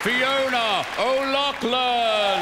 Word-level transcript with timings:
Fiona 0.00 0.82
O'Loughlin. 0.98 2.40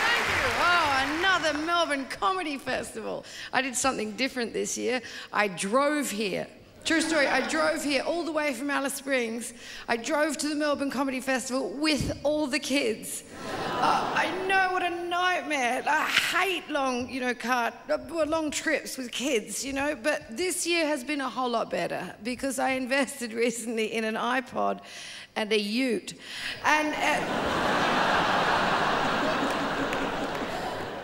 Thank 0.00 0.26
you. 0.32 0.46
Oh, 0.60 1.18
another 1.18 1.58
Melbourne 1.58 2.06
Comedy 2.06 2.56
Festival. 2.56 3.26
I 3.52 3.60
did 3.60 3.76
something 3.76 4.12
different 4.12 4.54
this 4.54 4.78
year. 4.78 5.02
I 5.30 5.48
drove 5.48 6.10
here. 6.10 6.46
True 6.86 7.02
story, 7.02 7.26
I 7.26 7.46
drove 7.46 7.84
here 7.84 8.02
all 8.04 8.24
the 8.24 8.32
way 8.32 8.54
from 8.54 8.70
Alice 8.70 8.94
Springs. 8.94 9.52
I 9.88 9.98
drove 9.98 10.38
to 10.38 10.48
the 10.48 10.54
Melbourne 10.54 10.90
Comedy 10.90 11.20
Festival 11.20 11.68
with 11.72 12.18
all 12.22 12.46
the 12.46 12.58
kids. 12.58 13.24
Uh, 13.72 14.10
I 14.14 14.30
know 14.46 14.72
what 14.72 14.82
a 14.82 14.90
nightmare. 15.06 15.82
I 15.86 16.08
hate 16.42 16.68
long, 16.70 17.08
you 17.08 17.20
know, 17.20 17.34
car, 17.34 17.72
long 18.08 18.50
trips 18.50 18.96
with 18.96 19.10
kids, 19.10 19.64
you 19.64 19.72
know, 19.72 19.96
but 20.00 20.36
this 20.36 20.66
year 20.66 20.86
has 20.86 21.04
been 21.04 21.20
a 21.20 21.28
whole 21.28 21.50
lot 21.50 21.70
better 21.70 22.14
because 22.22 22.58
I 22.58 22.70
invested 22.82 23.32
recently 23.32 23.92
in 23.92 24.04
an 24.04 24.14
iPod 24.14 24.80
and 25.34 25.52
a 25.52 25.58
ute. 25.58 26.14
And. 26.64 26.88
Uh, 26.94 27.86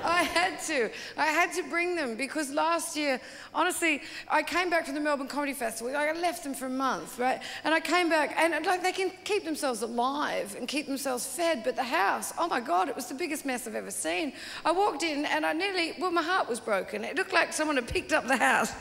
I 0.04 0.24
had 0.24 0.51
to. 0.66 0.90
I 1.16 1.26
had 1.26 1.52
to 1.54 1.62
bring 1.64 1.96
them 1.96 2.16
because 2.16 2.50
last 2.50 2.96
year, 2.96 3.20
honestly, 3.54 4.02
I 4.28 4.42
came 4.42 4.70
back 4.70 4.86
from 4.86 4.94
the 4.94 5.00
Melbourne 5.00 5.28
Comedy 5.28 5.52
Festival. 5.52 5.96
I 5.96 6.12
left 6.12 6.44
them 6.44 6.54
for 6.54 6.66
a 6.66 6.70
month, 6.70 7.18
right? 7.18 7.40
And 7.64 7.74
I 7.74 7.80
came 7.80 8.08
back, 8.08 8.34
and 8.38 8.64
like 8.66 8.82
they 8.82 8.92
can 8.92 9.10
keep 9.24 9.44
themselves 9.44 9.82
alive 9.82 10.56
and 10.56 10.68
keep 10.68 10.86
themselves 10.86 11.26
fed, 11.26 11.62
but 11.64 11.76
the 11.76 11.84
house, 11.84 12.32
oh 12.38 12.48
my 12.48 12.60
God, 12.60 12.88
it 12.88 12.96
was 12.96 13.06
the 13.06 13.14
biggest 13.14 13.44
mess 13.44 13.66
I've 13.66 13.74
ever 13.74 13.90
seen. 13.90 14.32
I 14.64 14.72
walked 14.72 15.02
in 15.02 15.24
and 15.24 15.44
I 15.44 15.52
nearly, 15.52 15.94
well, 15.98 16.10
my 16.10 16.22
heart 16.22 16.48
was 16.48 16.60
broken. 16.60 17.04
It 17.04 17.16
looked 17.16 17.32
like 17.32 17.52
someone 17.52 17.76
had 17.76 17.88
picked 17.88 18.12
up 18.12 18.26
the 18.26 18.36
house 18.36 18.72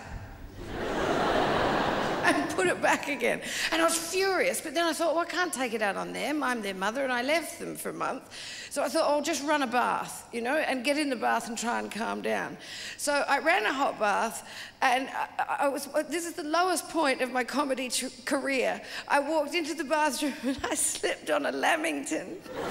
and 2.26 2.50
put 2.52 2.68
it 2.68 2.82
back 2.82 3.08
again. 3.08 3.42
And 3.72 3.82
I 3.82 3.86
was 3.86 3.98
furious, 3.98 4.62
but 4.62 4.74
then 4.74 4.86
I 4.86 4.94
thought, 4.94 5.16
well, 5.16 5.24
I 5.24 5.30
can't 5.30 5.52
take 5.52 5.74
it 5.74 5.82
out 5.82 5.96
on 5.96 6.14
them. 6.14 6.44
I'm 6.44 6.62
their 6.62 6.76
mother, 6.76 7.04
and 7.04 7.12
I 7.12 7.22
left 7.24 7.60
them 7.60 7.76
for 7.76 7.90
a 7.90 7.94
month. 7.94 8.24
So 8.70 8.84
I 8.84 8.88
thought, 8.90 9.06
oh, 9.08 9.16
I'll 9.16 9.22
just 9.22 9.44
run 9.44 9.64
a 9.64 9.68
bath, 9.68 10.28
you 10.32 10.42
know, 10.42 10.58
and 10.58 10.84
get 10.84 10.98
in 10.98 11.10
the 11.10 11.16
bath 11.16 11.48
and 11.48 11.58
try 11.58 11.80
and 11.80 11.92
calm 11.92 12.22
down. 12.22 12.58
So 12.98 13.24
I 13.28 13.40
ran 13.40 13.66
a 13.66 13.74
hot 13.74 14.00
bath, 14.00 14.48
and 14.82 15.10
I, 15.10 15.66
I 15.66 15.68
was, 15.68 15.88
uh, 15.94 16.04
this 16.04 16.26
is 16.26 16.34
the 16.34 16.44
lowest 16.44 16.90
point 16.90 17.22
of 17.22 17.32
my 17.32 17.44
comedy 17.44 17.90
career. 18.26 18.82
I 19.08 19.20
walked 19.20 19.56
into 19.56 19.74
the 19.74 19.84
bathroom 19.84 20.34
and 20.44 20.60
I 20.64 20.76
slipped 20.76 21.30
on 21.30 21.46
a 21.46 21.52
Lamington. 21.52 22.38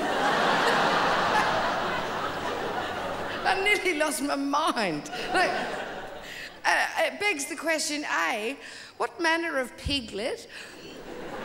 I 3.42 3.60
nearly 3.64 3.98
lost 3.98 4.22
my 4.22 4.36
mind. 4.36 5.10
Like, 5.32 5.50
uh, 6.64 6.86
it 6.98 7.20
begs 7.20 7.46
the 7.46 7.56
question 7.56 8.04
A, 8.26 8.56
what 8.96 9.20
manner 9.20 9.58
of 9.58 9.76
piglet 9.76 10.48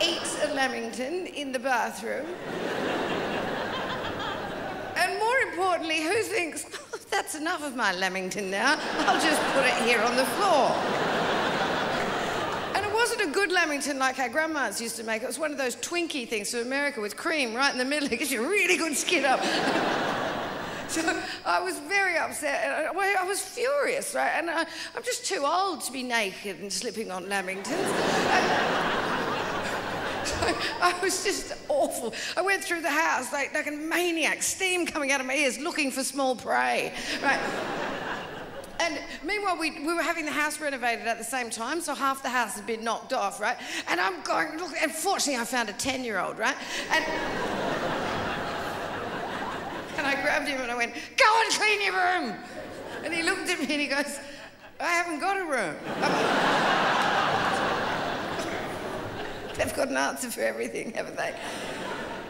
eats 0.00 0.42
a 0.44 0.54
lamington 0.54 1.26
in 1.26 1.52
the 1.52 1.58
bathroom? 1.58 2.26
and 4.96 5.18
more 5.18 5.38
importantly, 5.38 6.02
who 6.02 6.22
thinks, 6.22 6.66
oh, 6.92 6.98
that's 7.10 7.34
enough 7.34 7.62
of 7.64 7.76
my 7.76 7.92
lamington 7.92 8.50
now, 8.50 8.78
I'll 9.06 9.20
just 9.20 9.40
put 9.52 9.64
it 9.64 9.74
here 9.88 10.00
on 10.00 10.16
the 10.16 10.24
floor? 10.24 10.70
and 12.74 12.84
it 12.84 12.92
wasn't 12.92 13.22
a 13.22 13.30
good 13.32 13.52
lamington 13.52 13.98
like 13.98 14.18
our 14.18 14.28
grandmas 14.28 14.80
used 14.80 14.96
to 14.96 15.04
make. 15.04 15.22
It 15.22 15.26
was 15.26 15.38
one 15.38 15.50
of 15.50 15.58
those 15.58 15.76
Twinkie 15.76 16.28
things 16.28 16.50
from 16.50 16.60
America 16.60 17.00
with 17.00 17.16
cream 17.16 17.54
right 17.54 17.72
in 17.72 17.78
the 17.78 17.84
middle. 17.84 18.12
It 18.12 18.18
gives 18.18 18.30
you 18.30 18.44
a 18.44 18.48
really 18.48 18.76
good 18.76 18.96
skin 18.96 19.24
up. 19.24 19.40
So 20.96 21.22
I 21.44 21.60
was 21.60 21.78
very 21.80 22.16
upset. 22.16 22.62
And 22.64 22.96
uh, 22.96 23.00
I, 23.20 23.24
was 23.24 23.40
furious, 23.40 24.14
right? 24.14 24.32
And 24.36 24.48
uh, 24.48 24.64
I, 24.94 24.96
am 24.96 25.02
just 25.02 25.26
too 25.26 25.44
old 25.44 25.80
to 25.82 25.92
be 25.92 26.02
naked 26.02 26.60
and 26.60 26.72
slipping 26.72 27.10
on 27.10 27.24
lamingtons. 27.26 27.66
So 30.24 30.36
I 30.80 30.94
was 31.02 31.24
just 31.24 31.54
awful. 31.68 32.14
I 32.36 32.42
went 32.42 32.62
through 32.62 32.82
the 32.82 32.90
house 32.90 33.32
like, 33.32 33.52
like 33.52 33.66
a 33.66 33.72
maniac, 33.72 34.42
steam 34.42 34.86
coming 34.86 35.10
out 35.10 35.20
of 35.20 35.26
my 35.26 35.34
ears, 35.34 35.58
looking 35.58 35.90
for 35.90 36.04
small 36.04 36.36
prey, 36.36 36.92
right? 37.22 37.40
And 38.78 38.98
meanwhile, 39.24 39.58
we, 39.58 39.70
we 39.84 39.94
were 39.94 40.02
having 40.02 40.24
the 40.24 40.32
house 40.32 40.60
renovated 40.60 41.06
at 41.06 41.18
the 41.18 41.24
same 41.24 41.50
time, 41.50 41.80
so 41.80 41.94
half 41.94 42.22
the 42.22 42.28
house 42.28 42.54
had 42.54 42.66
been 42.66 42.84
knocked 42.84 43.12
off, 43.12 43.40
right? 43.40 43.56
And 43.88 44.00
I'm 44.00 44.22
going, 44.22 44.58
look, 44.58 44.72
and 44.80 44.92
fortunately, 44.92 45.40
I 45.40 45.44
found 45.44 45.68
a 45.68 45.72
10 45.72 46.04
year 46.04 46.20
old, 46.20 46.38
right? 46.38 46.56
And 46.92 47.04
and 49.98 50.06
I 50.06 50.20
grabbed 50.20 50.48
him 50.48 50.60
and 50.60 50.70
I 50.70 50.76
went, 50.76 50.94
Go 50.94 51.42
and 51.42 51.52
clean 51.52 51.82
your 51.82 51.94
room. 51.94 52.34
And 53.04 53.12
he 53.14 53.22
looked 53.22 53.48
at 53.48 53.58
me 53.58 53.66
and 53.70 53.80
he 53.80 53.86
goes, 53.86 54.18
I 54.80 54.88
haven't 54.88 55.20
got 55.20 55.36
a 55.36 55.44
room. 55.44 55.76
They've 59.56 59.74
got 59.74 59.88
an 59.88 59.96
answer 59.96 60.30
for 60.30 60.42
everything, 60.42 60.92
haven't 60.92 61.16
they? 61.16 61.34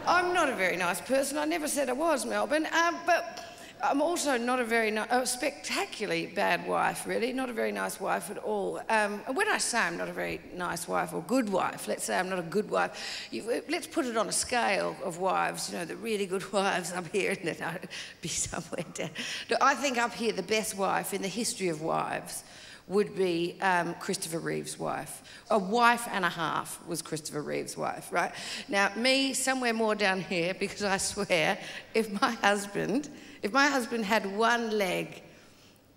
I'm 0.05 0.33
not 0.33 0.47
a 0.47 0.55
very 0.55 0.77
nice 0.77 1.01
person. 1.01 1.37
I 1.37 1.43
never 1.43 1.67
said 1.67 1.89
I 1.89 1.93
was, 1.93 2.25
Melbourne. 2.25 2.67
Um, 2.71 2.97
but 3.05 3.46
I'm 3.83 4.01
also 4.01 4.37
not 4.37 4.59
a 4.59 4.63
very 4.63 4.89
a 4.95 5.25
spectacularly 5.25 6.27
bad 6.27 6.67
wife, 6.67 7.05
really. 7.05 7.31
Not 7.31 7.49
a 7.49 7.53
very 7.53 7.71
nice 7.71 7.99
wife 7.99 8.31
at 8.31 8.37
all. 8.39 8.81
Um, 8.89 9.19
when 9.33 9.47
I 9.47 9.59
say 9.59 9.79
I'm 9.79 9.97
not 9.97 10.09
a 10.09 10.13
very 10.13 10.41
nice 10.55 10.87
wife 10.87 11.13
or 11.13 11.21
good 11.21 11.49
wife, 11.49 11.87
let's 11.87 12.03
say 12.05 12.17
I'm 12.17 12.29
not 12.29 12.39
a 12.39 12.43
good 12.43 12.69
wife, 12.69 13.27
you, 13.31 13.43
let's 13.69 13.87
put 13.87 14.05
it 14.05 14.17
on 14.17 14.27
a 14.27 14.31
scale 14.31 14.95
of 15.03 15.19
wives. 15.19 15.69
You 15.71 15.77
know, 15.77 15.85
the 15.85 15.95
really 15.95 16.25
good 16.25 16.51
wives 16.53 16.91
up 16.91 17.07
here, 17.11 17.31
and 17.31 17.47
then 17.47 17.61
I'd 17.61 17.89
be 18.21 18.29
somewhere 18.29 18.85
down. 18.93 19.11
No, 19.51 19.57
I 19.61 19.75
think 19.75 19.97
up 19.97 20.13
here 20.13 20.31
the 20.31 20.43
best 20.43 20.75
wife 20.75 21.13
in 21.13 21.21
the 21.21 21.27
history 21.27 21.67
of 21.67 21.81
wives 21.81 22.43
would 22.87 23.15
be 23.15 23.57
um, 23.61 23.93
Christopher 23.95 24.39
Reeve's 24.39 24.79
wife. 24.79 25.21
A 25.49 25.59
wife 25.59 26.07
and 26.09 26.23
a 26.23 26.29
half 26.29 26.79
was 26.87 27.01
Christopher 27.01 27.41
Reeve's 27.41 27.75
wife, 27.75 28.11
right? 28.11 28.31
Now, 28.69 28.91
me, 28.95 29.33
somewhere 29.33 29.73
more 29.73 29.95
down 29.95 30.21
here, 30.21 30.53
because 30.59 30.83
I 30.83 30.97
swear, 30.97 31.57
if 31.93 32.21
my 32.21 32.31
husband 32.31 33.09
if 33.43 33.53
my 33.53 33.67
husband 33.67 34.03
had 34.05 34.25
one 34.35 34.71
leg 34.77 35.21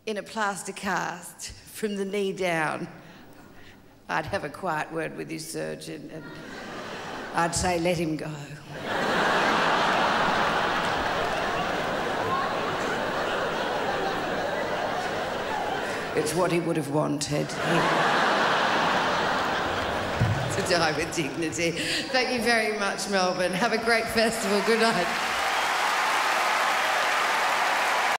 in 0.06 0.18
a 0.18 0.22
plaster 0.22 0.72
cast 0.72 1.52
from 1.52 1.96
the 1.96 2.04
knee 2.04 2.32
down, 2.32 2.86
I'd 4.08 4.26
have 4.26 4.44
a 4.44 4.48
quiet 4.48 4.92
word 4.92 5.16
with 5.16 5.30
his 5.30 5.48
surgeon 5.48 6.10
and 6.12 6.24
I'd 7.34 7.54
say, 7.54 7.78
let 7.78 7.96
him 7.96 8.16
go. 8.16 8.30
It's 16.16 16.34
what 16.34 16.52
he 16.52 16.60
would 16.60 16.76
have 16.76 16.90
wanted. 16.90 17.48
to 20.60 20.62
die 20.70 20.92
with 20.92 21.14
dignity. 21.14 21.72
Thank 22.12 22.32
you 22.32 22.40
very 22.42 22.78
much, 22.78 23.08
Melbourne. 23.08 23.52
Have 23.52 23.72
a 23.72 23.78
great 23.78 24.06
festival. 24.06 24.60
Good 24.66 24.80
night. 24.80 25.39